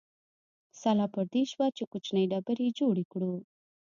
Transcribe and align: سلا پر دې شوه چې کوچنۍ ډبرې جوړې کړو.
سلا 0.81 1.05
پر 1.13 1.25
دې 1.33 1.43
شوه 1.51 1.67
چې 1.77 1.83
کوچنۍ 1.91 2.25
ډبرې 2.31 2.67
جوړې 2.79 3.03
کړو. 3.11 3.33